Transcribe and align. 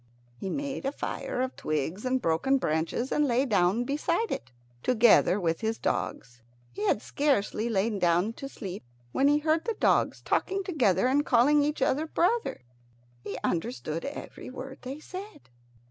He 0.35 0.49
made 0.49 0.83
a 0.85 0.91
fire 0.91 1.43
of 1.43 1.55
twigs 1.55 2.05
and 2.05 2.19
broken 2.19 2.57
branches, 2.57 3.11
and 3.11 3.27
lay 3.27 3.45
down 3.45 3.83
beside 3.83 4.31
it, 4.31 4.51
together 4.81 5.39
with 5.39 5.61
his 5.61 5.77
dogs. 5.77 6.41
He 6.71 6.87
had 6.87 7.03
scarcely 7.03 7.69
lain 7.69 7.99
down 7.99 8.33
to 8.33 8.49
sleep 8.49 8.83
when 9.11 9.27
he 9.27 9.37
heard 9.37 9.65
the 9.65 9.77
dogs 9.79 10.19
talking 10.21 10.63
together 10.63 11.05
and 11.05 11.23
calling 11.23 11.61
each 11.63 11.83
other 11.83 12.07
"Brother." 12.07 12.61
He 13.23 13.37
understood 13.43 14.03
every 14.03 14.49
word 14.49 14.79
they 14.81 14.99
said. 14.99 15.49